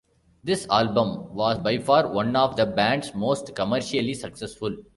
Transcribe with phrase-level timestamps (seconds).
[0.43, 4.73] This album was by far one of the band's most commercially successful.